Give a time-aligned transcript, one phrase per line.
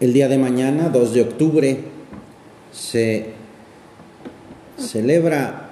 [0.00, 1.78] El día de mañana, 2 de octubre,
[2.72, 3.26] se
[4.76, 5.70] celebra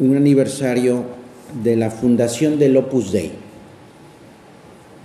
[0.00, 1.04] un aniversario
[1.62, 3.30] de la fundación del Opus Dei.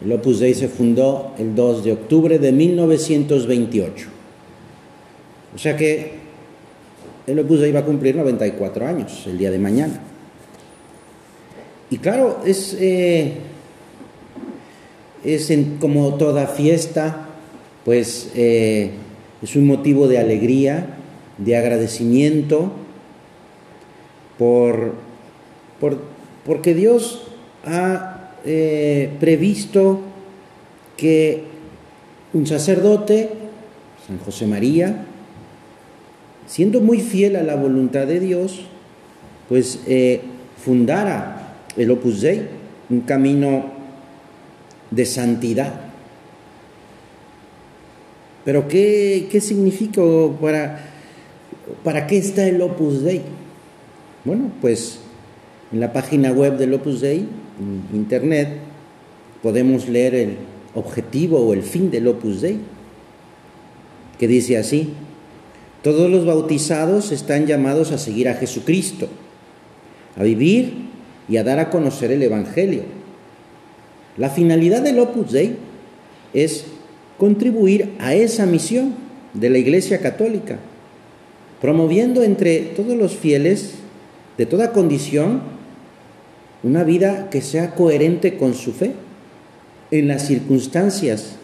[0.04, 4.08] El Opus Dei se fundó el 2 de octubre de 1928.
[5.56, 6.14] O sea que
[7.28, 10.02] el Opus Dei va a cumplir 94 años el día de mañana.
[11.92, 13.34] Y claro, es, eh,
[15.24, 17.30] es como toda fiesta,
[17.86, 18.92] pues eh,
[19.42, 20.98] es un motivo de alegría,
[21.38, 22.72] de agradecimiento
[24.38, 24.94] por,
[25.80, 26.14] por
[26.46, 27.24] porque Dios
[27.66, 30.02] ha eh, previsto
[30.98, 31.44] que
[32.34, 33.30] un sacerdote,
[34.06, 35.06] San José María,
[36.46, 38.66] siendo muy fiel a la voluntad de Dios,
[39.48, 40.22] pues eh,
[40.64, 42.48] fundara el Opus Dei,
[42.90, 43.66] un camino
[44.92, 45.83] de santidad.
[48.46, 50.02] Pero ¿qué, qué significa
[50.42, 50.80] para,
[51.84, 53.22] para qué está el Opus Dei?
[54.26, 55.00] Bueno, pues
[55.72, 57.20] en la página web del Opus Dei,
[57.60, 58.50] en internet,
[59.42, 60.38] podemos leer el
[60.76, 62.60] objetivo o el fin del Opus Dei,
[64.20, 64.94] que dice así,
[65.82, 69.08] todos los bautizados están llamados a seguir a Jesucristo,
[70.18, 70.74] a vivir
[71.28, 72.84] y a dar a conocer el Evangelio.
[74.18, 75.58] La finalidad del Opus Dei
[76.34, 76.66] es
[77.18, 78.94] contribuir a esa misión
[79.34, 80.60] de la Iglesia Católica,
[81.62, 83.76] promoviendo entre todos los fieles
[84.38, 85.42] de toda condición
[86.64, 88.94] una vida que sea coherente con su fe
[89.92, 91.36] en las circunstancias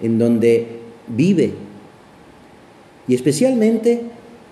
[0.00, 1.52] en donde vive
[3.06, 4.02] y especialmente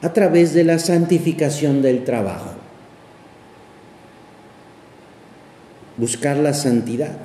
[0.02, 2.50] a través de la santificación del trabajo.
[5.96, 7.16] Buscar la santidad.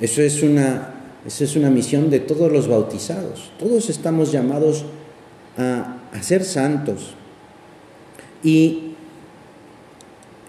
[0.00, 0.95] Eso es una,
[1.26, 3.50] eso es una misión de todos los bautizados.
[3.58, 4.84] Todos estamos llamados
[5.58, 7.14] a, a ser santos.
[8.42, 8.92] Y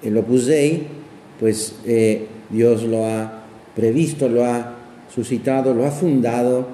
[0.04, 0.98] el Opus Dei
[1.40, 3.44] pues eh, Dios lo ha
[3.76, 4.76] previsto, lo ha
[5.14, 6.68] suscitado, lo ha fundado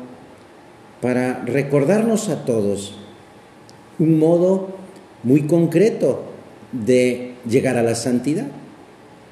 [1.02, 2.96] para recordarnos a todos
[4.00, 4.70] un modo
[5.24, 6.24] muy concreto
[6.72, 8.48] de llegar a la santidad,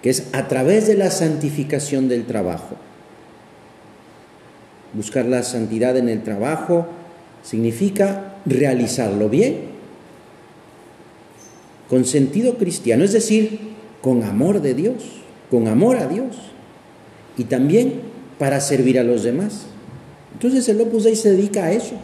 [0.01, 2.75] que es a través de la santificación del trabajo.
[4.93, 6.87] Buscar la santidad en el trabajo
[7.43, 9.71] significa realizarlo bien,
[11.89, 16.37] con sentido cristiano, es decir, con amor de Dios con amor a Dios
[17.37, 18.01] y también
[18.39, 19.65] para servir a los demás.
[20.33, 21.95] Entonces el Opus Dei se dedica a eso.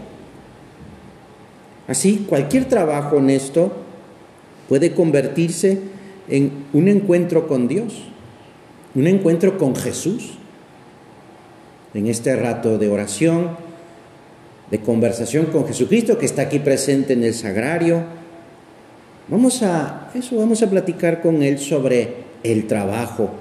[1.87, 3.71] Así, cualquier trabajo honesto
[4.67, 5.79] puede convertirse
[6.27, 7.93] en un encuentro con Dios,
[8.93, 10.33] un encuentro con Jesús.
[11.93, 13.57] En este rato de oración,
[14.69, 18.03] de conversación con Jesucristo que está aquí presente en el sagrario,
[19.27, 23.31] vamos a eso vamos a platicar con él sobre el trabajo,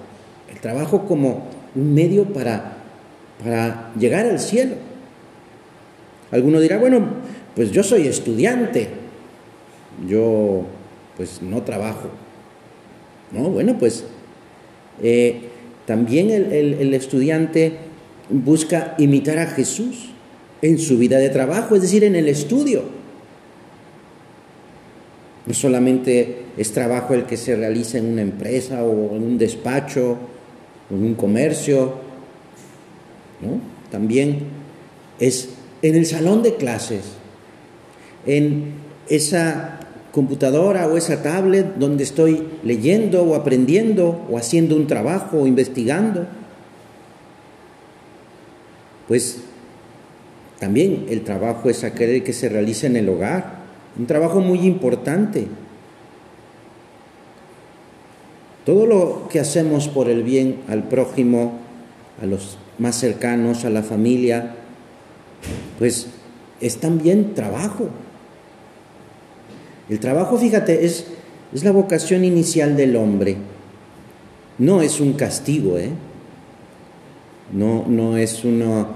[0.53, 2.77] el trabajo como un medio para,
[3.43, 4.75] para llegar al cielo.
[6.31, 7.01] Alguno dirá, bueno,
[7.55, 8.89] pues yo soy estudiante,
[10.09, 10.65] yo
[11.17, 12.09] pues no trabajo.
[13.33, 14.05] No, bueno, pues
[15.03, 15.43] eh,
[15.87, 17.77] también el, el estudiante
[18.29, 20.11] busca imitar a Jesús
[20.63, 22.83] en su vida de trabajo, es decir, en el estudio.
[25.47, 30.17] No solamente es trabajo el que se realiza en una empresa o en un despacho
[30.91, 31.95] o en un comercio,
[33.41, 33.61] ¿no?
[33.91, 34.41] También
[35.21, 35.51] es
[35.83, 37.05] en el salón de clases,
[38.27, 38.75] en
[39.09, 39.79] esa
[40.11, 46.27] computadora o esa tablet donde estoy leyendo o aprendiendo o haciendo un trabajo o investigando.
[49.09, 49.39] Pues
[50.59, 53.67] también el trabajo es aquel que se realiza en el hogar,
[53.99, 55.47] un trabajo muy importante.
[58.65, 61.59] Todo lo que hacemos por el bien al prójimo,
[62.21, 64.57] a los más cercanos, a la familia,
[65.79, 66.09] pues
[66.61, 67.89] es también trabajo.
[69.89, 71.07] El trabajo, fíjate, es,
[71.55, 73.37] es la vocación inicial del hombre.
[74.59, 75.91] No es un castigo, ¿eh?
[77.53, 78.87] No, no es una,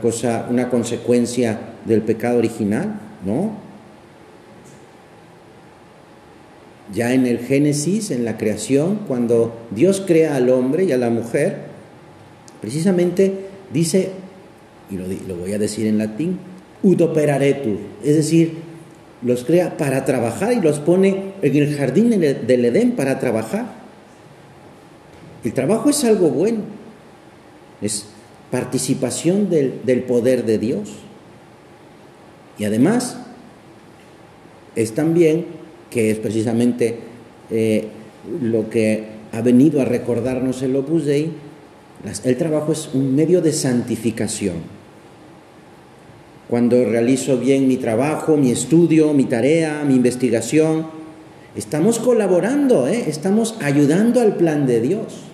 [0.00, 3.68] cosa, una consecuencia del pecado original, ¿no?
[6.94, 11.10] Ya en el Génesis, en la creación, cuando Dios crea al hombre y a la
[11.10, 11.56] mujer,
[12.60, 14.10] precisamente dice,
[14.90, 16.38] y lo, voy a decir en latín,
[16.82, 18.68] udoperaretur, es decir,
[19.20, 23.66] los crea para trabajar y los pone en el jardín del Edén para trabajar.
[25.44, 26.60] El trabajo es algo bueno,
[27.80, 28.06] es
[28.50, 30.90] participación del, del poder de Dios.
[32.58, 33.18] Y además,
[34.74, 35.46] es también,
[35.90, 36.98] que es precisamente
[37.50, 37.88] eh,
[38.42, 41.32] lo que ha venido a recordarnos el Opus Dei,
[42.24, 44.56] el trabajo es un medio de santificación.
[46.48, 50.86] Cuando realizo bien mi trabajo, mi estudio, mi tarea, mi investigación,
[51.56, 53.04] estamos colaborando, ¿eh?
[53.08, 55.24] estamos ayudando al plan de Dios.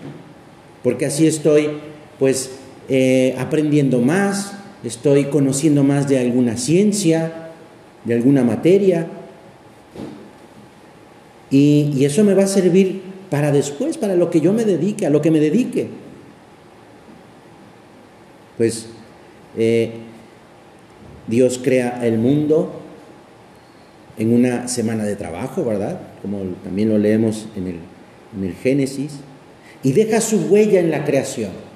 [0.83, 1.69] Porque así estoy,
[2.25, 2.53] pues,
[2.89, 7.51] eh, aprendiendo más, estoy conociendo más de alguna ciencia,
[8.03, 9.09] de alguna materia.
[11.51, 15.11] y eso me va a servir para después, para lo que yo me dedique, a
[15.11, 15.89] lo que me dedique.
[18.57, 18.87] Pues
[19.59, 19.91] eh,
[21.27, 22.81] Dios crea el mundo
[24.17, 26.01] en una semana de trabajo, ¿verdad?
[26.23, 27.77] Como también lo leemos en el,
[28.35, 29.19] en el Génesis,
[29.83, 31.74] y deja su huella en la creación.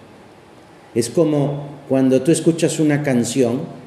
[0.94, 3.78] Es como cuando tú escuchas una canción.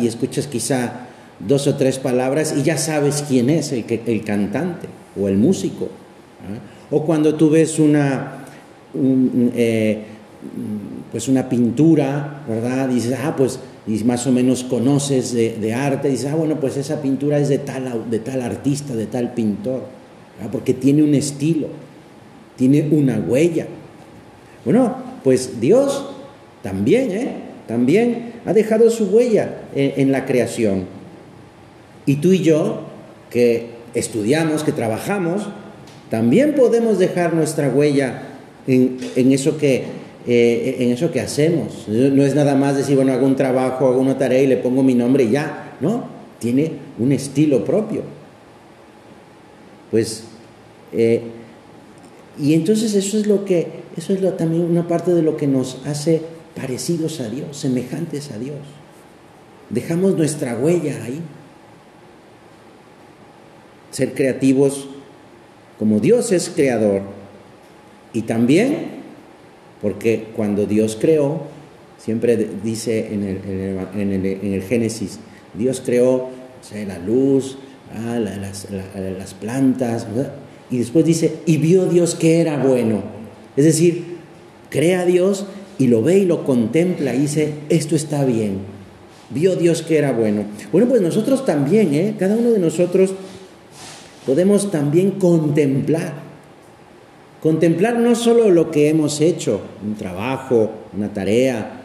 [0.00, 1.08] Y escuchas quizá
[1.40, 3.84] dos o tres palabras y ya sabes quién es el,
[4.24, 4.86] cantante
[5.20, 5.88] o el músico.
[6.90, 8.44] O cuando tú ves una,
[8.94, 10.04] eh,
[11.10, 12.88] pues una pintura, ¿verdad?
[12.88, 13.58] Dices, ah, pues
[13.88, 17.58] y más o menos conoces de, arte, dices, ah, bueno, pues esa pintura es de
[17.58, 19.82] tal, de tal artista, de tal pintor,
[20.50, 21.68] porque tiene un estilo,
[22.56, 23.66] tiene una huella.
[24.64, 26.15] Bueno, pues Dios
[26.66, 27.28] también, ¿eh?
[27.68, 30.86] También ha dejado su huella en la creación.
[32.06, 32.80] Y tú y yo,
[33.30, 35.46] que estudiamos, que trabajamos,
[36.10, 38.22] también podemos dejar nuestra huella
[38.66, 38.98] en,
[39.32, 39.84] eso que,
[40.26, 41.86] eh, en eso que hacemos.
[41.86, 44.82] No es nada más decir, bueno, hago un trabajo, hago una tarea y le pongo
[44.82, 45.76] mi nombre y ya.
[45.80, 46.02] No,
[46.40, 48.02] tiene un estilo propio.
[49.92, 50.24] Pues,
[50.92, 51.20] eh,
[52.40, 55.80] y entonces eso es lo que, eso es también una parte de lo que nos
[55.86, 56.22] hace
[56.56, 58.58] parecidos a Dios, semejantes a Dios.
[59.70, 61.20] Dejamos nuestra huella ahí.
[63.90, 64.88] Ser creativos
[65.78, 67.02] como Dios es creador
[68.12, 68.96] y también
[69.80, 71.42] porque cuando Dios creó,
[71.98, 75.20] siempre dice en el, Génesis,
[75.54, 76.30] Dios creó
[76.86, 77.58] la luz,
[77.94, 80.06] ah, las, plantas,
[80.70, 83.02] y después dice, y vio Dios que era bueno.
[83.56, 84.16] Es decir,
[84.70, 85.46] crea Dios
[85.78, 88.58] y lo ve y lo contempla y dice, esto está bien.
[89.30, 90.44] Vio Dios que era bueno.
[90.72, 92.14] Bueno, pues nosotros también, ¿eh?
[92.18, 93.12] cada uno de nosotros
[94.24, 96.14] podemos también contemplar.
[97.42, 101.82] Contemplar no solo lo que hemos hecho, un trabajo, una tarea,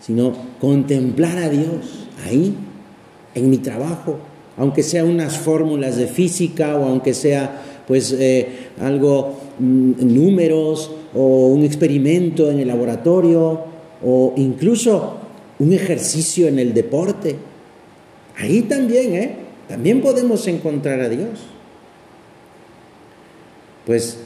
[0.00, 2.54] sino contemplar a Dios ahí,
[3.34, 4.18] en mi trabajo,
[4.56, 11.64] aunque sea unas fórmulas de física o aunque sea pues eh, algo, números o un
[11.64, 13.60] experimento en el laboratorio
[14.04, 15.18] o incluso
[15.58, 17.36] un ejercicio en el deporte.
[18.36, 19.36] Ahí también, ¿eh?
[19.68, 21.56] También podemos encontrar a Dios
[23.86, 24.18] pues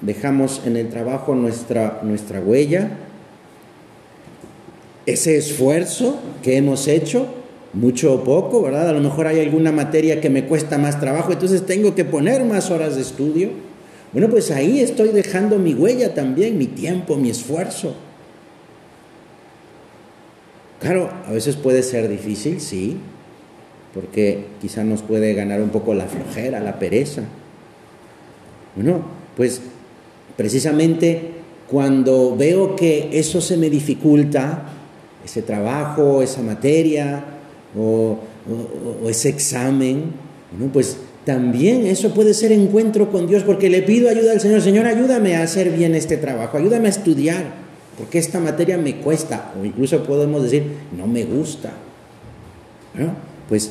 [0.00, 2.92] dejamos en el trabajo nuestra, nuestra huella,
[5.04, 7.26] ese esfuerzo que hemos hecho,
[7.72, 8.88] mucho o poco, ¿verdad?
[8.88, 12.44] A lo mejor hay alguna materia que me cuesta más trabajo, entonces tengo que poner
[12.44, 13.50] más horas de estudio.
[14.12, 17.94] Bueno, pues ahí estoy dejando mi huella también, mi tiempo, mi esfuerzo.
[20.80, 22.96] Claro, a veces puede ser difícil, sí,
[23.94, 27.22] porque quizá nos puede ganar un poco la flojera, la pereza.
[28.74, 29.02] Bueno,
[29.36, 29.60] pues
[30.36, 31.32] precisamente
[31.68, 34.64] cuando veo que eso se me dificulta,
[35.24, 37.24] ese trabajo, esa materia
[37.78, 38.18] o,
[39.08, 40.12] ese examen,
[40.50, 40.96] bueno, pues
[41.30, 45.36] también eso puede ser encuentro con Dios porque le pido ayuda al Señor, Señor, ayúdame
[45.36, 47.44] a hacer bien este trabajo, ayúdame a estudiar,
[47.96, 50.64] porque esta materia me cuesta, o incluso podemos decir,
[50.98, 51.70] no me gusta.
[53.48, 53.70] Pues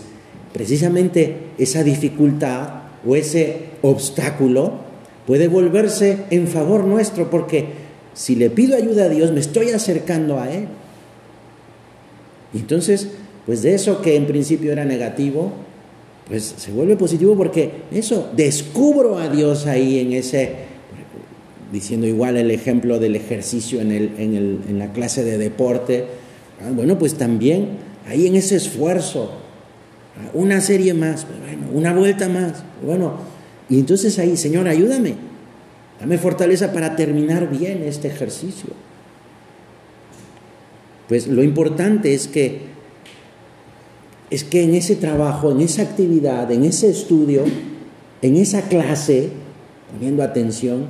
[0.53, 4.75] precisamente esa dificultad o ese obstáculo
[5.27, 7.65] puede volverse en favor nuestro porque
[8.13, 10.69] si le pido ayuda a Dios me estoy acercando a Él.
[12.53, 13.09] Entonces,
[13.45, 15.51] pues de eso que en principio era negativo,
[16.29, 20.51] pues se vuelve positivo porque eso, descubro a Dios ahí en ese,
[21.73, 26.05] diciendo igual el ejemplo del ejercicio en, el, en, el, en la clase de deporte,
[26.61, 27.69] ah, bueno, pues también
[28.07, 29.31] ahí en ese esfuerzo,
[30.17, 33.13] ah, una serie más, bueno, una vuelta más, bueno,
[33.67, 35.15] y entonces ahí, Señor, ayúdame,
[35.99, 38.69] dame fortaleza para terminar bien este ejercicio.
[41.07, 42.69] Pues lo importante es que
[44.29, 47.43] es que en ese trabajo, en esa actividad, en ese estudio,
[48.21, 49.29] en esa clase,
[49.91, 50.85] poniendo atención,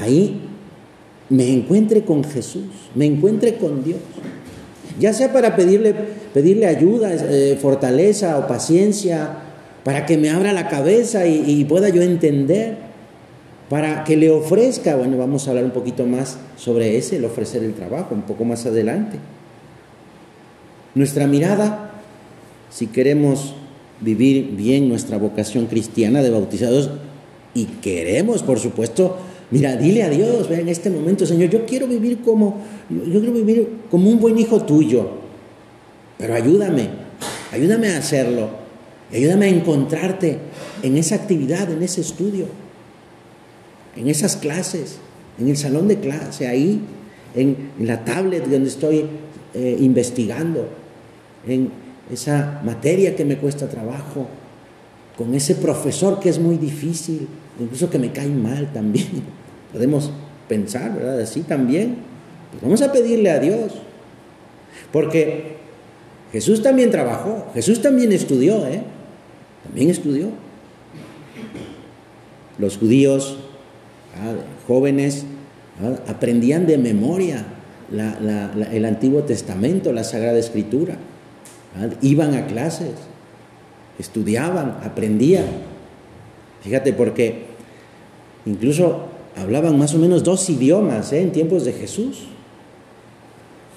[0.00, 0.40] ahí
[1.30, 2.64] me encuentre con Jesús,
[2.94, 3.98] me encuentre con Dios.
[5.00, 5.94] ya sea para pedirle,
[6.32, 9.38] pedirle ayuda, eh, fortaleza o paciencia,
[9.82, 12.76] para que me abra la cabeza y, y pueda yo entender,
[13.68, 17.64] para que le ofrezca, bueno, vamos a hablar un poquito más sobre ese, el ofrecer
[17.64, 19.18] el trabajo, un poco más adelante.
[20.94, 21.93] Nuestra mirada,
[22.74, 23.54] si queremos
[24.00, 26.90] vivir bien nuestra vocación cristiana de bautizados
[27.54, 29.16] y queremos, por supuesto,
[29.52, 33.32] mira, dile a Dios, ve en este momento, Señor, yo quiero vivir como yo quiero
[33.32, 35.08] vivir como un buen hijo tuyo.
[36.18, 36.88] Pero ayúdame,
[37.52, 38.64] ayúdame a hacerlo.
[39.12, 40.38] Ayúdame a encontrarte
[40.82, 42.46] en esa actividad, en ese estudio,
[43.94, 44.98] en esas clases,
[45.38, 46.80] en el salón de clase, ahí,
[47.36, 49.04] en, la tablet donde estoy
[49.54, 50.68] eh, investigando,
[51.46, 54.28] en esa materia que me cuesta trabajo,
[55.16, 57.28] con ese profesor que es muy difícil,
[57.60, 59.22] incluso que me cae mal también.
[59.72, 60.10] Podemos
[60.48, 61.20] pensar, ¿verdad?
[61.20, 61.96] Así también.
[62.50, 63.72] Pues vamos a pedirle a Dios.
[64.92, 65.56] Porque
[66.32, 68.82] Jesús también trabajó, Jesús también estudió, ¿eh?
[69.64, 70.28] También estudió.
[72.58, 73.38] Los judíos,
[74.66, 75.24] jóvenes,
[76.06, 77.44] aprendían de memoria
[78.72, 80.96] el Antiguo Testamento, la Sagrada Escritura.
[82.02, 82.92] Iban a clases,
[83.98, 85.46] estudiaban, aprendían.
[86.62, 87.46] Fíjate, porque
[88.46, 91.20] incluso hablaban más o menos dos idiomas ¿eh?
[91.20, 92.26] en tiempos de Jesús.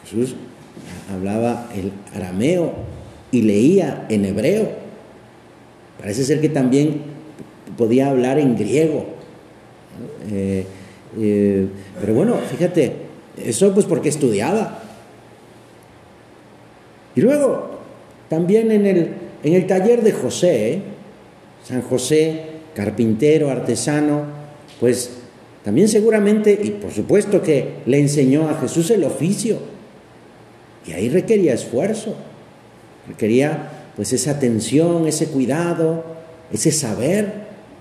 [0.03, 0.35] Jesús
[1.11, 2.73] hablaba el arameo
[3.31, 4.69] y leía en hebreo.
[5.99, 7.01] Parece ser que también
[7.77, 9.05] podía hablar en griego.
[10.31, 10.65] Eh,
[11.19, 11.67] eh,
[11.99, 12.93] pero bueno, fíjate,
[13.43, 14.79] eso pues porque estudiaba.
[17.15, 17.76] Y luego,
[18.29, 19.09] también en el,
[19.43, 20.81] en el taller de José, ¿eh?
[21.63, 22.41] San José,
[22.73, 24.23] carpintero, artesano,
[24.79, 25.11] pues
[25.63, 29.57] también seguramente, y por supuesto que le enseñó a Jesús el oficio.
[30.85, 32.15] Y ahí requería esfuerzo,
[33.07, 36.05] requería pues esa atención, ese cuidado,
[36.53, 37.33] ese saber,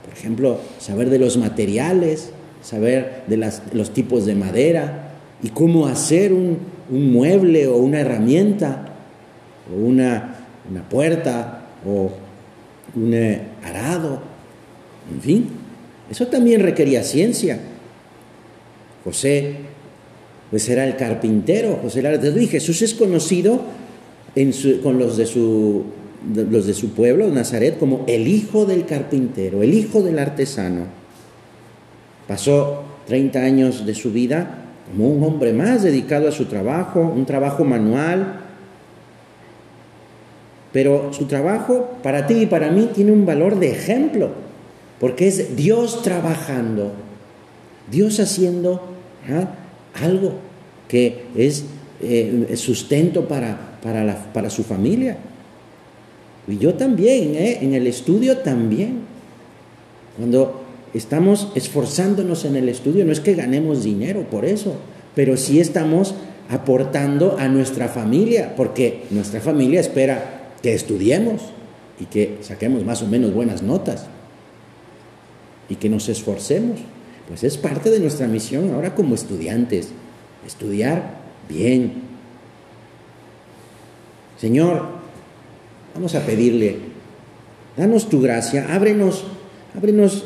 [0.05, 2.31] por ejemplo, saber de los materiales,
[2.62, 3.37] saber de
[3.73, 5.11] los tipos de madera
[5.43, 8.95] y cómo hacer un, mueble o una herramienta
[9.73, 10.36] o una,
[10.71, 12.11] una puerta o
[12.95, 14.21] un eh, arado,
[15.13, 15.49] en fin,
[16.11, 17.59] eso también requería ciencia.
[19.05, 19.57] José
[20.51, 23.61] pues era el carpintero, José era el y Jesús es conocido
[24.83, 25.85] con de, su,
[26.35, 30.85] los de su pueblo, Nazaret, como el hijo del carpintero, el hijo del artesano.
[32.29, 37.27] Pasó 30 años de su vida como un hombre más dedicado a su trabajo, un
[37.27, 38.41] trabajo manual.
[40.73, 44.31] Pero su trabajo para ti y para mí tiene un valor de ejemplo,
[45.01, 46.93] porque es Dios trabajando,
[47.91, 48.83] Dios haciendo
[49.29, 49.49] ¿ah?
[50.03, 50.35] algo
[50.89, 51.65] que es
[52.01, 55.17] eh, sustento para, para, para, su familia.
[56.47, 57.59] Y yo también, ¿eh?
[57.63, 59.01] en el estudio también.
[60.17, 60.63] Cuando
[60.95, 64.77] estamos esforzándonos en el estudio, no es que ganemos dinero por eso,
[65.15, 66.15] pero sí estamos
[66.49, 70.36] aportando a nuestra familia, porque nuestra familia espera
[70.67, 71.43] que estudiemos
[72.01, 74.07] y que saquemos más o menos buenas notas
[75.69, 76.81] y que nos esforcemos.
[77.29, 79.91] Pues es parte de nuestra misión ahora como estudiantes,
[80.45, 81.19] estudiar
[81.49, 82.03] bien.
[84.41, 84.89] Señor,
[85.95, 86.79] vamos a pedirle,
[87.77, 89.23] danos tu gracia, ábrenos,
[89.77, 90.25] ábrenos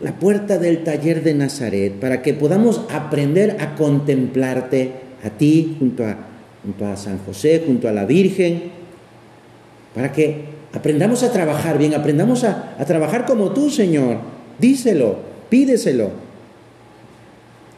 [0.00, 6.06] la puerta del taller de Nazaret para que podamos aprender a contemplarte a ti junto
[6.06, 6.16] a,
[6.62, 8.83] junto a San José, junto a la Virgen,
[9.94, 14.18] para que aprendamos a trabajar bien, aprendamos a, a trabajar como tú, Señor.
[14.58, 16.10] Díselo, pídeselo.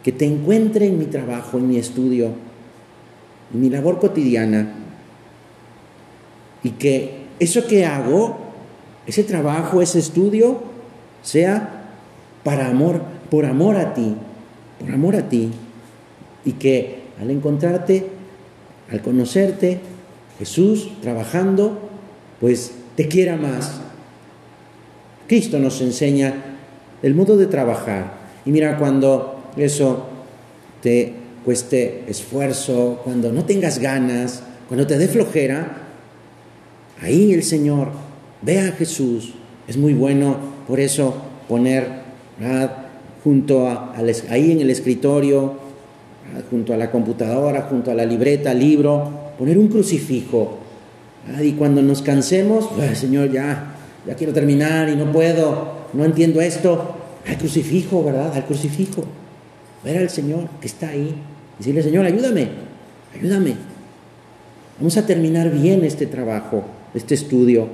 [0.02, 2.30] Que te encuentre en mi trabajo, en mi estudio,
[3.52, 4.72] en mi labor cotidiana,
[6.62, 8.38] y que eso que hago,
[9.06, 10.62] ese trabajo, ese estudio,
[11.22, 11.84] sea
[12.42, 14.14] para amor, por amor a ti,
[14.80, 15.50] por amor a ti,
[16.44, 18.06] y que al encontrarte,
[18.90, 19.80] al conocerte,
[20.38, 21.85] Jesús trabajando,
[22.40, 23.80] pues te quiera más.
[25.26, 26.34] Cristo nos enseña
[27.02, 28.14] el modo de trabajar.
[28.44, 30.06] Y mira, cuando eso
[30.82, 31.12] te
[31.44, 35.82] cueste esfuerzo, cuando no tengas ganas, cuando te dé flojera,
[37.00, 37.88] ahí el Señor,
[38.42, 39.34] ve a Jesús.
[39.68, 41.14] Es muy bueno por eso
[41.48, 42.06] poner
[43.24, 43.94] junto a,
[44.28, 45.54] ahí en el escritorio,
[46.50, 50.58] junto a la computadora, junto a la libreta, libro, poner un crucifijo.
[51.42, 53.74] Y cuando nos cansemos, Señor, ya,
[54.06, 58.32] ya quiero terminar y no puedo, no entiendo esto, al crucifijo, ¿verdad?
[58.34, 59.04] Al crucifijo
[59.86, 61.14] ver al Señor que está ahí,
[61.58, 62.48] decirle, Señor, ayúdame,
[63.14, 63.54] ayúdame.
[64.78, 67.68] Vamos a terminar bien este trabajo, este estudio.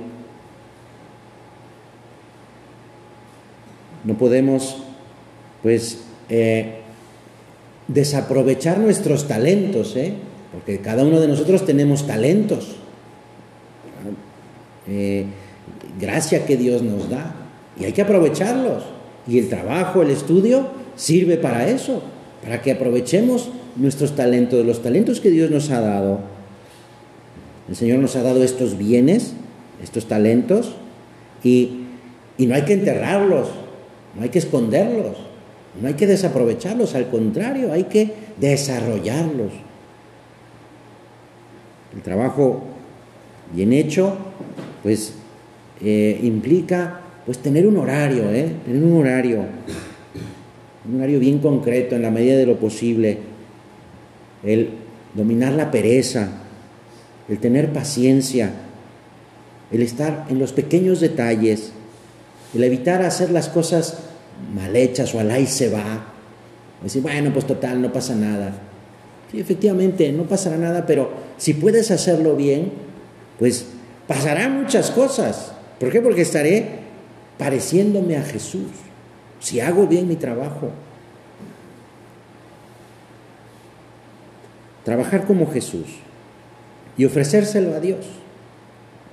[4.03, 4.83] No podemos,
[5.63, 6.79] pues, eh,
[7.87, 10.13] desaprovechar nuestros talentos, ¿eh?
[10.51, 12.75] porque cada uno de nosotros tenemos talentos.
[14.87, 15.25] Eh,
[15.99, 17.33] gracia que Dios nos da
[17.79, 18.83] y hay que aprovecharlos.
[19.27, 22.01] Y el trabajo, el estudio sirve para eso,
[22.43, 26.19] para que aprovechemos nuestros talentos, los talentos que Dios nos ha dado.
[27.69, 29.33] El Señor nos ha dado estos bienes,
[29.81, 30.75] estos talentos,
[31.43, 31.85] y,
[32.37, 33.49] y no hay que enterrarlos,
[34.15, 35.17] no hay que esconderlos,
[35.81, 39.53] no hay que desaprovecharlos, al contrario, hay que desarrollarlos.
[41.95, 42.63] El trabajo
[43.53, 44.17] bien hecho,
[44.83, 45.13] pues
[45.81, 48.51] eh, implica pues tener un horario, ¿eh?
[48.65, 49.45] tener un horario,
[50.87, 53.17] un horario bien concreto en la medida de lo posible,
[54.43, 54.69] el
[55.13, 56.29] dominar la pereza,
[57.29, 58.51] el tener paciencia,
[59.71, 61.71] el estar en los pequeños detalles,
[62.53, 63.99] el evitar hacer las cosas
[64.53, 66.13] mal hechas o al ahí se va,
[66.83, 68.53] decir, bueno, pues total, no pasa nada.
[69.31, 72.71] Sí, efectivamente, no pasará nada, pero si puedes hacerlo bien,
[73.39, 73.65] pues
[74.07, 75.53] pasarán muchas cosas.
[75.79, 76.01] ¿Por qué?
[76.01, 76.83] Porque estaré
[77.37, 78.67] pareciéndome a Jesús,
[79.39, 80.71] si hago bien mi trabajo.
[84.83, 85.87] Trabajar como Jesús
[86.97, 88.05] y ofrecérselo a Dios.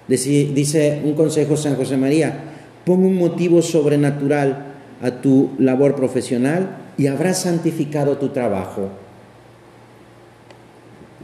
[0.08, 2.44] Dice un consejo San José María,
[2.84, 4.66] pon un motivo sobrenatural
[5.00, 8.88] a tu labor profesional y habrás santificado tu trabajo.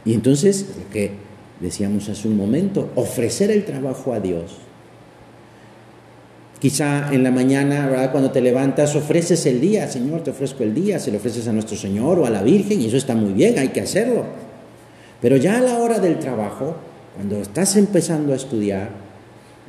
[0.05, 0.89] Y entonces, lo
[1.59, 4.57] decíamos hace un momento, ofrecer el trabajo a Dios
[6.59, 8.11] Quizá en la mañana, ¿verdad?
[8.11, 11.53] cuando te levantas, ofreces el día, Señor, te ofrezco el día, se lo ofreces a
[11.53, 14.23] nuestro Señor o a la Virgen, y eso está muy bien, hay que hacerlo.
[15.21, 16.75] Pero ya a la hora del trabajo,
[17.15, 18.89] cuando estás empezando a estudiar,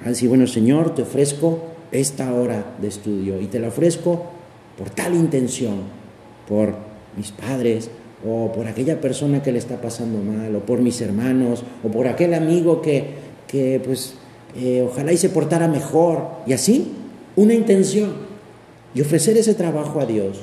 [0.02, 4.24] a decir, bueno, Señor, te ofrezco esta hora de estudio y te la ofrezco
[4.78, 5.80] por tal intención,
[6.48, 6.74] por
[7.18, 7.90] mis padres,
[8.26, 12.08] o por aquella persona que le está pasando mal, o por mis hermanos, o por
[12.08, 13.04] aquel amigo que,
[13.46, 14.14] que pues
[14.56, 16.92] eh, ojalá y se portara mejor, y así,
[17.36, 18.12] una intención,
[18.94, 20.38] y ofrecer ese trabajo a Dios.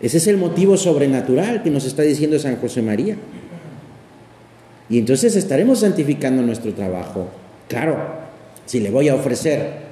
[0.00, 3.16] Ese es el motivo sobrenatural que nos está diciendo San José María.
[4.88, 7.28] Y entonces estaremos santificando nuestro trabajo.
[7.68, 7.98] Claro,
[8.64, 9.88] si le voy a ofrecer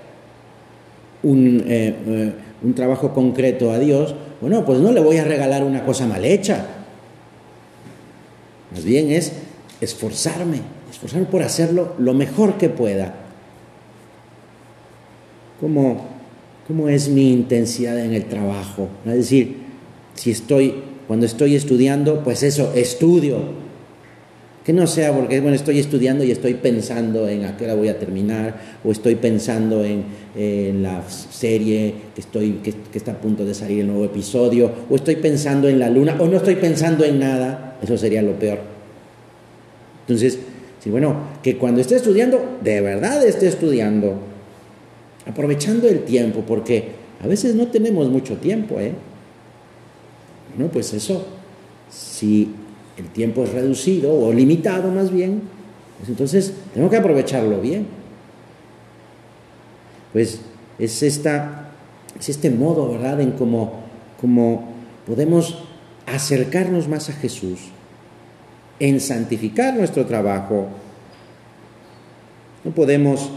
[1.22, 2.32] un, eh, eh,
[2.62, 6.24] un trabajo concreto a Dios, bueno, pues no le voy a regalar una cosa mal
[6.24, 6.66] hecha.
[8.72, 9.32] Más bien es
[9.80, 13.14] esforzarme, esforzarme por hacerlo lo mejor que pueda.
[15.60, 16.06] ¿Cómo,
[16.66, 18.88] cómo es mi intensidad en el trabajo?
[19.06, 19.56] Es decir,
[20.14, 23.65] si estoy, cuando estoy estudiando, pues eso, estudio.
[24.66, 27.86] Que no sea porque, bueno, estoy estudiando y estoy pensando en a qué hora voy
[27.86, 33.54] a terminar, o estoy pensando en, la serie que, estoy, que, está a punto de
[33.54, 37.20] salir el nuevo episodio, o estoy pensando en la luna, o no estoy pensando en
[37.20, 38.58] nada, eso sería lo peor.
[40.00, 40.40] Entonces,
[40.84, 44.18] y bueno, que cuando esté estudiando, de verdad esté estudiando,
[45.26, 46.88] aprovechando el tiempo, porque
[47.22, 48.92] a veces no tenemos mucho tiempo, ¿eh?
[50.54, 51.26] Bueno, pues eso,
[51.90, 52.50] si
[52.96, 55.42] el tiempo es reducido o limitado más bien,
[55.98, 57.86] pues entonces tengo que aprovecharlo bien.
[60.12, 60.40] Pues
[60.78, 61.70] es, esta,
[62.18, 63.80] es este modo, ¿verdad?, en cómo,
[64.20, 64.68] cómo
[65.06, 65.62] podemos
[66.06, 67.58] acercarnos más a Jesús
[68.78, 70.68] en santificar nuestro trabajo.
[72.64, 73.30] No podemos,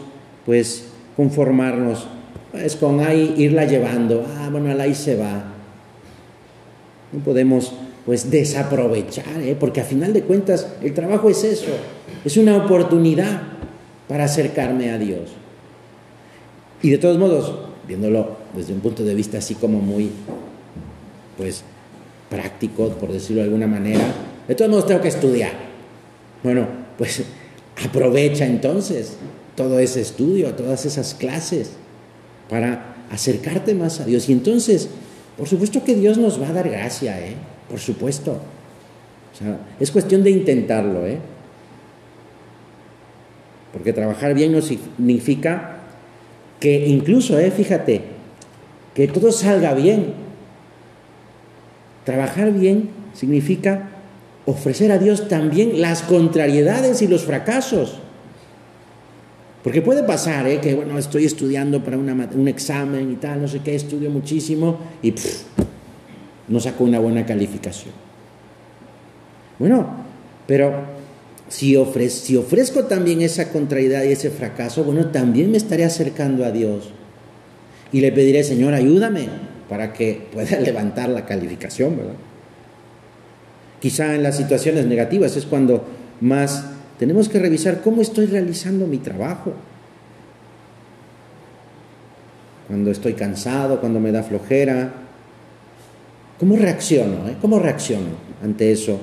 [0.45, 2.07] pues, conformarnos
[2.51, 4.25] pues, con ahí irla llevando.
[4.37, 5.43] Ah, bueno, ahí se va.
[7.11, 7.73] No podemos,
[8.05, 9.55] pues, desaprovechar, ¿eh?
[9.59, 11.71] porque a final de cuentas el trabajo es eso,
[12.25, 13.41] es una oportunidad
[14.07, 15.29] para acercarme a Dios.
[16.81, 17.53] Y de todos modos,
[17.87, 20.09] viéndolo desde un punto de vista así como muy,
[21.37, 21.63] pues,
[22.29, 24.13] práctico, por decirlo de alguna manera,
[24.47, 25.51] de todos modos tengo que estudiar.
[26.43, 27.23] Bueno, pues
[27.85, 29.17] aprovecha entonces
[29.55, 31.71] todo ese estudio, todas esas clases
[32.49, 34.29] para acercarte más a Dios.
[34.29, 34.89] Y entonces,
[35.37, 37.35] por supuesto que Dios nos va a dar gracia, ¿eh?
[37.69, 38.31] Por supuesto.
[38.31, 41.19] O sea, es cuestión de intentarlo, ¿eh?
[43.71, 45.77] Porque trabajar bien no significa
[46.59, 47.51] que incluso, ¿eh?
[47.51, 48.01] Fíjate,
[48.95, 50.13] que todo salga bien.
[52.05, 53.89] Trabajar bien significa
[54.45, 57.99] ofrecer a Dios también las contrariedades y los fracasos.
[59.63, 60.59] Porque puede pasar, ¿eh?
[60.61, 65.13] que bueno, estoy estudiando para un examen y tal, no sé qué, estudio muchísimo y
[66.49, 67.93] no saco una buena calificación.
[69.59, 69.87] Bueno,
[70.47, 70.73] pero
[71.47, 71.77] si,
[72.09, 76.89] si ofrezco también esa contrariedad y ese fracaso, bueno, también me estaré acercando a Dios.
[77.91, 79.27] Y le pediré, Señor, ayúdame
[79.67, 82.13] para que pueda levantar la calificación, ¿verdad?
[83.79, 85.85] Quizá en las situaciones negativas es cuando
[86.19, 86.65] más
[86.97, 89.53] tenemos que revisar cómo estoy realizando mi trabajo.
[92.67, 95.08] Cuando estoy cansado, cuando me da flojera.
[96.39, 97.27] ¿Cómo reacciono?
[97.27, 97.35] Eh?
[97.41, 98.07] ¿Cómo reacciono
[98.41, 98.97] ante eso?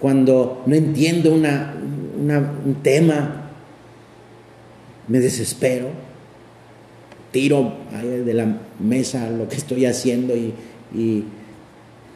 [0.00, 3.50] Cuando no entiendo un tema,
[5.08, 5.88] me desespero,
[7.30, 10.54] tiro de la mesa lo que estoy haciendo y,
[10.94, 11.24] y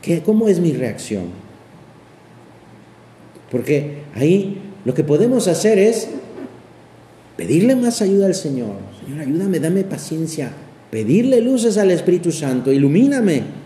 [0.00, 1.24] ¿qué, ¿cómo es mi reacción?
[3.50, 6.09] Porque ahí lo que podemos hacer es
[7.37, 8.76] pedirle más ayuda al Señor.
[9.05, 10.50] Señor, ayúdame, dame paciencia.
[10.90, 13.60] Pedirle luces al Espíritu Santo, ilumíname.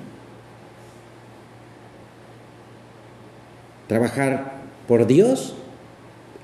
[3.94, 4.54] Trabajar
[4.88, 5.54] por Dios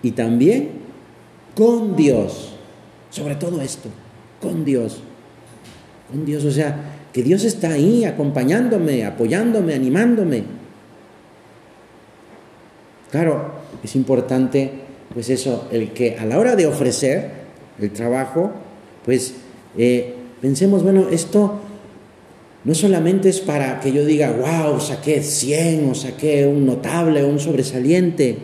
[0.05, 0.69] y también
[1.57, 2.55] con Dios.
[3.11, 3.89] Sobre todo esto,
[4.41, 5.03] con Dios.
[6.13, 6.77] Con Dios, o sea,
[7.13, 10.45] que Dios está ahí acompañándome, apoyándome, animándome.
[13.11, 13.51] Claro,
[13.83, 14.71] es importante,
[15.13, 17.33] pues eso, el que a la hora de ofrecer
[17.81, 18.53] el trabajo,
[19.05, 19.35] pues
[19.77, 21.59] eh, pensemos, bueno, esto
[22.65, 27.29] no solamente es para que yo diga, wow, saqué 100 o saqué un notable o
[27.29, 28.37] un sobresaliente,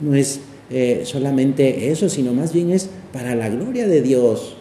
[0.00, 4.56] no es eh, solamente eso, sino más bien es para la gloria de Dios,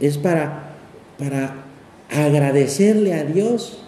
[0.00, 0.76] es, para,
[1.18, 1.64] para
[2.10, 3.78] agradecerle a Dios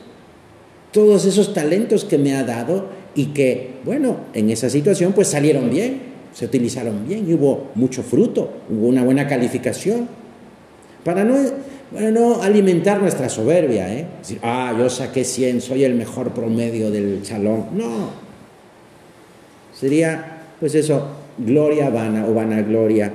[0.93, 5.69] todos esos talentos que me ha dado y que, bueno, en esa situación pues salieron
[5.69, 10.09] bien, se utilizaron bien y hubo mucho fruto, hubo una buena calificación.
[11.05, 11.37] Para no,
[12.01, 14.07] no alimentar nuestra soberbia, ¿eh?
[14.19, 17.67] Decir, ah, yo saqué 100, soy el mejor promedio del salón.
[17.73, 18.11] No.
[19.73, 23.13] Sería, pues eso, gloria vana o vanagloria,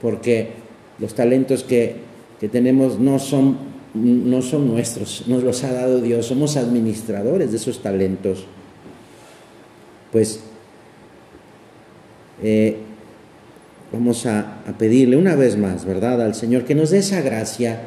[0.00, 0.50] porque
[0.98, 1.96] los talentos que,
[2.40, 7.56] que tenemos no son no son nuestros, nos los ha dado Dios, somos administradores de
[7.56, 8.44] esos talentos.
[10.12, 10.40] Pues
[12.42, 12.76] eh,
[13.92, 17.80] vamos a, pedirle una vez más, ¿verdad?, al Señor que nos dé esa gracia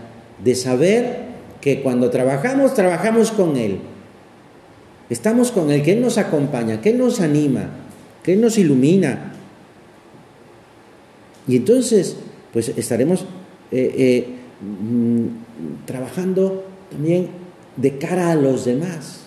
[0.44, 1.30] de saber
[1.62, 3.80] que cuando trabajamos, trabajamos con Él.
[5.10, 7.70] Estamos con Él, que Él nos acompaña, que Él nos anima,
[8.24, 9.34] que Él nos ilumina.
[11.48, 12.16] Y entonces,
[12.54, 13.26] pues estaremos
[13.72, 14.28] eh, eh,
[14.62, 17.28] mm, trabajando también
[17.76, 19.22] de cara a los demás.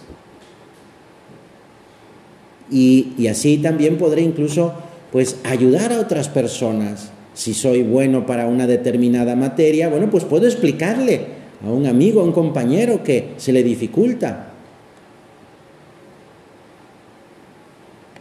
[2.70, 4.72] Y, y, así también podré incluso
[5.12, 7.10] pues ayudar a otras personas.
[7.34, 11.26] Si soy bueno para una determinada materia, bueno, pues puedo explicarle
[11.64, 14.48] a un amigo, a un compañero que se le dificulta.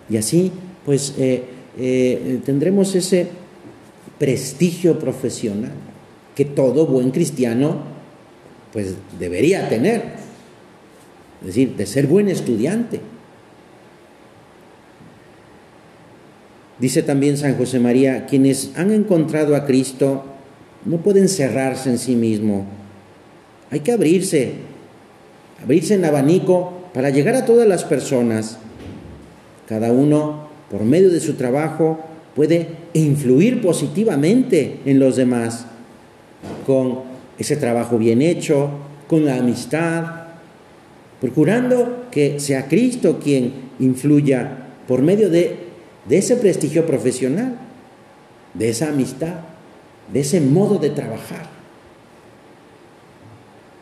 [0.10, 0.52] Y así
[0.86, 1.44] pues eh,
[1.78, 3.28] eh, tendremos ese
[4.20, 5.72] prestigio profesional
[6.36, 7.78] que todo buen cristiano
[8.74, 10.22] pues debería tener.
[11.42, 13.00] Es decir, de ser buen estudiante.
[16.82, 20.24] Dice también San José María, quienes han encontrado a Cristo
[20.84, 22.66] no pueden cerrarse en sí mismo.
[23.70, 24.54] Hay que abrirse,
[25.64, 28.58] abrirse en abanico para llegar a todas las personas.
[29.68, 32.00] Cada uno, por medio de su trabajo,
[32.36, 35.68] puede influir positivamente en los demás
[36.66, 37.02] con
[37.38, 38.72] ese trabajo bien hecho,
[39.08, 40.04] con la amistad,
[41.20, 45.71] procurando que sea Cristo quien influya por medio de,
[46.08, 47.58] de ese prestigio profesional,
[48.54, 49.36] de esa amistad,
[50.12, 51.50] de ese modo de trabajar.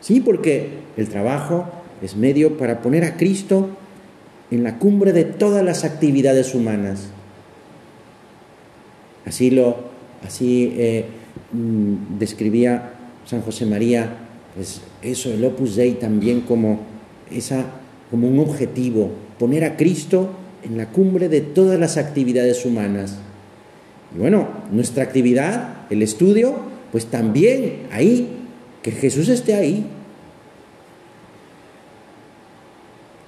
[0.02, 1.66] Sí, porque el trabajo
[2.02, 3.70] es medio para poner a Cristo
[4.52, 7.10] en la cumbre de todas las actividades humanas.
[9.26, 9.78] Así lo,
[10.26, 11.06] así eh,
[11.52, 12.94] mm, describía
[13.26, 14.10] San José María,
[14.56, 16.80] pues eso, el Opus Dei también como,
[17.30, 17.66] esa,
[18.10, 20.30] como un objetivo, poner a Cristo
[20.64, 23.18] en la cumbre de todas las actividades humanas.
[24.16, 26.56] Y bueno, nuestra actividad, el estudio,
[26.92, 28.38] pues también ahí,
[28.82, 29.86] que Jesús esté ahí,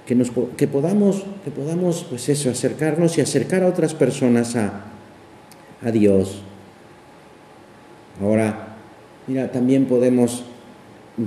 [0.06, 4.84] que, nos, que, podamos, que podamos, pues eso, acercarnos y acercar a otras personas a,
[5.82, 6.42] a Dios.
[8.20, 8.76] Ahora,
[9.26, 10.44] mira, también podemos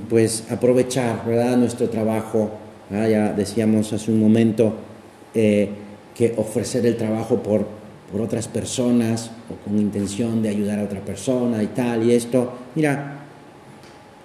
[0.09, 2.51] pues aprovechar, ¿verdad?, nuestro trabajo.
[2.89, 4.75] Ya decíamos hace un momento
[5.33, 5.69] eh,
[6.15, 7.67] que ofrecer el trabajo por,
[8.11, 12.53] por otras personas o con intención de ayudar a otra persona y tal y esto.
[12.73, 13.19] Mira,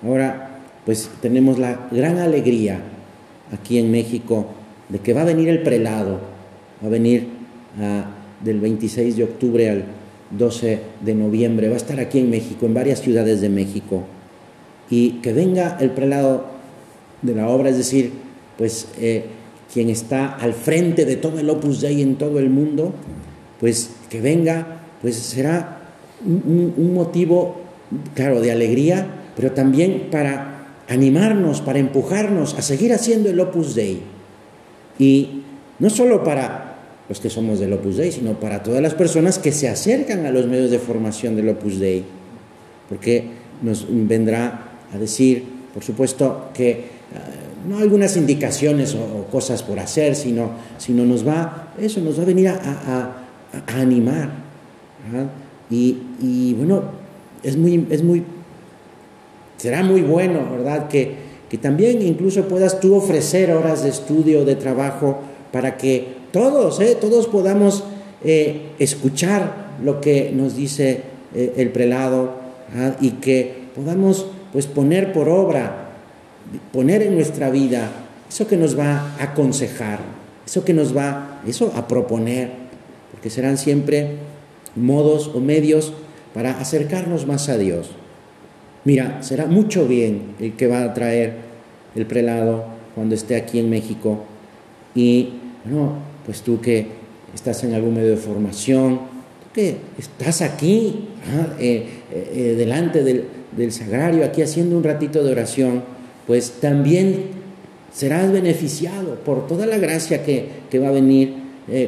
[0.03, 0.47] ahora
[0.87, 2.81] pues tenemos la gran alegría
[3.53, 4.47] aquí en México
[4.89, 6.31] de que va a venir el prelado
[6.83, 7.29] va a venir
[8.43, 9.85] del 26 de octubre al
[10.31, 14.05] 12 de noviembre, va a estar aquí en México, en varias ciudades de México,
[14.89, 16.47] y que venga el prelado
[17.23, 18.13] de la obra, es decir,
[18.57, 19.25] pues eh,
[19.73, 22.93] quien está al frente de todo el Opus Dei en todo el mundo,
[23.61, 25.81] pues que venga, pues será
[26.25, 27.57] un, motivo,
[28.15, 29.07] claro, de alegría,
[29.37, 34.01] pero también para animarnos, para empujarnos a seguir haciendo el Opus Dei.
[34.99, 35.43] Y
[35.79, 36.77] no solo para
[37.09, 40.31] los que somos del Opus Dei, sino para todas las personas que se acercan a
[40.31, 42.05] los medios de formación del Opus Dei,
[42.89, 43.25] porque
[43.63, 46.87] nos vendrá a decir, por supuesto, que eh,
[47.69, 52.27] no algunas indicaciones o, cosas por hacer, sino, sino nos va, eso nos va a
[52.27, 53.17] venir a,
[53.67, 54.31] animar.
[55.71, 56.83] Y, bueno,
[57.43, 58.23] es muy, es muy,
[59.57, 60.89] será muy bueno, ¿verdad?
[60.89, 61.15] Que,
[61.49, 65.19] que también incluso puedas tú ofrecer horas de estudio, de trabajo,
[65.53, 66.97] para que todos, ¿eh?
[67.01, 67.85] todos podamos
[68.23, 71.03] eh, escuchar lo que nos dice
[71.35, 72.39] eh, el prelado
[73.01, 75.90] y que podamos pues poner por obra,
[76.73, 77.91] poner en nuestra vida
[78.29, 80.01] eso que nos va a aconsejar,
[80.47, 82.51] eso que nos va, eso a proponer,
[83.11, 84.17] porque serán siempre
[84.77, 85.93] modos o medios
[86.35, 87.91] para acercarnos más a Dios.
[88.85, 91.35] Mira, será mucho bien el que va a traer
[91.95, 94.25] el prelado cuando esté aquí en México.
[94.95, 95.31] Y
[95.65, 96.87] bueno, pues tú que
[97.35, 101.09] estás en algún medio de formación, tú que estás aquí,
[101.59, 105.83] eh, eh, eh, delante del, sagrario, aquí haciendo un ratito de oración,
[106.31, 107.25] pues también
[107.93, 111.35] serás beneficiado por toda la gracia que, que va a venir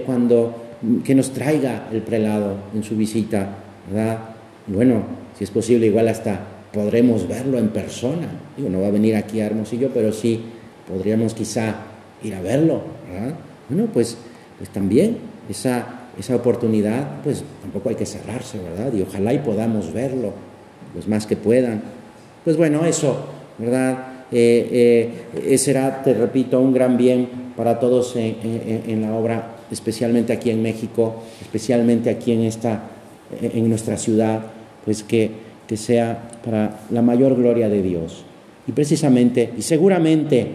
[0.05, 0.57] cuando
[1.05, 3.51] que nos traiga el prelado en su visita,
[3.89, 4.19] ¿verdad?
[4.67, 5.05] Y bueno,
[5.39, 6.41] si es posible, igual hasta
[6.73, 8.27] podremos verlo en persona.
[8.57, 10.41] Digo, no va a venir aquí a Hermosillo, pero sí
[10.89, 11.77] podríamos quizá
[12.25, 13.37] ir a verlo, ¿verdad?
[13.69, 14.17] Bueno, pues,
[14.59, 18.93] pues también esa, esa oportunidad, pues tampoco hay que cerrarse, ¿verdad?
[18.93, 20.33] Y ojalá y podamos verlo,
[20.97, 21.81] los más que puedan.
[22.43, 23.25] Pues bueno, eso,
[23.57, 24.12] ¿verdad?
[24.33, 30.51] Eh, eh, será, te repito, un gran bien para todos en la obra especialmente aquí
[30.51, 32.91] en México, especialmente aquí en, esta,
[33.41, 34.41] en nuestra ciudad,
[34.85, 35.31] pues que,
[35.67, 38.25] que sea para la mayor gloria de Dios.
[38.67, 40.47] Y precisamente, y seguramente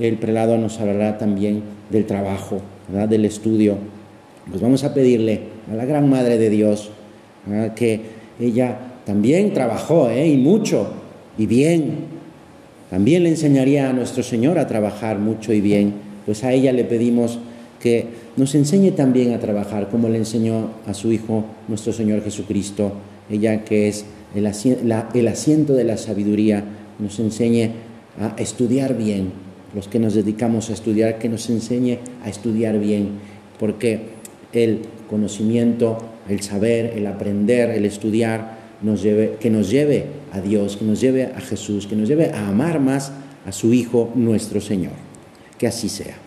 [0.00, 2.60] el prelado nos hablará también del trabajo,
[3.08, 3.76] del estudio.
[4.48, 6.90] Pues vamos a pedirle a la Gran Madre de Dios
[7.74, 8.00] que
[8.38, 10.28] ella también trabajó, ¿eh?
[10.28, 10.88] y mucho,
[11.38, 12.17] y bien.
[12.90, 15.94] También le enseñaría a nuestro Señor a trabajar mucho y bien.
[16.24, 17.38] Pues a ella le pedimos
[17.80, 22.92] que nos enseñe también a trabajar como le enseñó a su Hijo nuestro Señor Jesucristo,
[23.30, 26.64] ella que es el, asiento de la sabiduría,
[26.98, 27.70] nos enseñe
[28.20, 29.32] a estudiar bien,
[29.74, 33.10] los que nos dedicamos a estudiar, que nos enseñe a estudiar bien,
[33.58, 34.00] porque
[34.52, 35.98] el conocimiento,
[36.28, 41.00] el saber, el aprender, el estudiar, nos lleve, que nos lleve a Dios, que nos
[41.00, 43.12] lleve a Jesús, que nos lleve a amar más
[43.46, 44.92] a su Hijo nuestro Señor.
[45.56, 46.18] Que así sea.